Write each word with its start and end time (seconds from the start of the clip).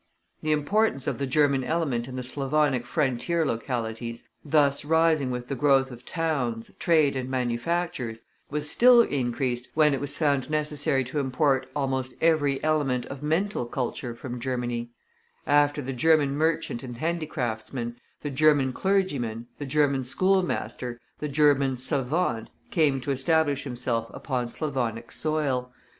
The 0.41 0.51
importance 0.51 1.05
of 1.05 1.19
the 1.19 1.27
German 1.27 1.63
element 1.63 2.07
in 2.07 2.15
the 2.15 2.23
Slavonic 2.23 2.87
frontier 2.87 3.45
localities, 3.45 4.27
thus 4.43 4.83
rising 4.83 5.29
with 5.29 5.47
the 5.47 5.53
growth 5.53 5.91
of 5.91 6.05
towns, 6.05 6.71
trade 6.79 7.15
and 7.15 7.29
manufactures, 7.29 8.23
was 8.49 8.67
still 8.67 9.01
increased 9.01 9.67
when 9.75 9.93
it 9.93 10.01
was 10.01 10.17
found 10.17 10.49
necessary 10.49 11.03
to 11.03 11.19
import 11.19 11.69
almost 11.75 12.15
every 12.19 12.63
element 12.63 13.05
of 13.05 13.21
mental 13.21 13.67
culture 13.67 14.15
from 14.15 14.39
Germany; 14.39 14.89
after 15.45 15.83
the 15.83 15.93
German 15.93 16.35
merchant 16.35 16.81
and 16.81 16.97
handicraftsman, 16.97 17.95
the 18.21 18.31
German 18.31 18.73
clergyman, 18.73 19.45
the 19.59 19.67
German 19.67 20.03
school 20.03 20.41
master, 20.41 20.99
the 21.19 21.29
German 21.29 21.77
savant 21.77 22.49
came 22.71 22.99
to 23.01 23.11
establish 23.11 23.65
himself 23.65 24.07
upon 24.15 24.49
Slavonic 24.49 25.11
soil. 25.11 25.71